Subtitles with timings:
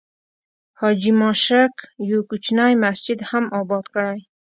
[0.79, 1.73] حاجي ماشک
[2.09, 4.19] یو کوچنی مسجد هم آباد کړی.